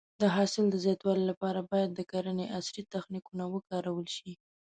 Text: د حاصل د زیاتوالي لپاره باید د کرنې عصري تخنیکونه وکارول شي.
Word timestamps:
د 0.21 0.23
حاصل 0.35 0.65
د 0.69 0.75
زیاتوالي 0.85 1.23
لپاره 1.31 1.59
باید 1.71 1.89
د 1.93 1.99
کرنې 2.11 2.45
عصري 2.57 2.83
تخنیکونه 2.93 3.43
وکارول 3.53 4.07
شي. 4.17 4.31